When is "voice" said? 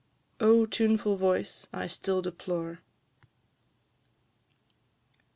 1.15-1.67